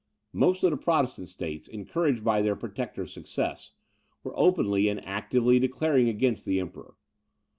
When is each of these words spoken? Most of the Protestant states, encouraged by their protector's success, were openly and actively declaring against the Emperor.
Most 0.33 0.63
of 0.63 0.71
the 0.71 0.77
Protestant 0.77 1.29
states, 1.29 1.67
encouraged 1.67 2.23
by 2.23 2.41
their 2.41 2.55
protector's 2.55 3.13
success, 3.13 3.73
were 4.23 4.33
openly 4.35 4.87
and 4.89 4.99
actively 5.05 5.59
declaring 5.59 6.09
against 6.09 6.43
the 6.43 6.59
Emperor. 6.59 6.95